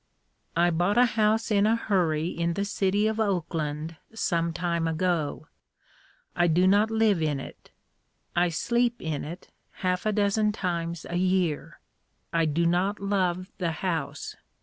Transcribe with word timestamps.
I 0.57 0.71
bought 0.71 0.97
a 0.97 1.05
house 1.05 1.51
in 1.51 1.67
a 1.67 1.75
hurry 1.75 2.29
in 2.29 2.53
the 2.55 2.65
city 2.65 3.05
of 3.05 3.19
Oakland 3.19 3.97
some 4.15 4.51
time 4.51 4.87
ago. 4.87 5.45
I 6.35 6.47
do 6.47 6.65
not 6.65 6.89
live 6.89 7.21
in 7.21 7.39
it. 7.39 7.69
I 8.35 8.49
sleep 8.49 8.99
in 8.99 9.23
it 9.23 9.51
half 9.85 10.07
a 10.07 10.11
dozen 10.11 10.53
times 10.53 11.05
a 11.07 11.17
year. 11.17 11.79
I 12.33 12.45
do 12.45 12.65
not 12.65 12.99
love 12.99 13.51
the 13.59 13.73
house. 13.73 14.35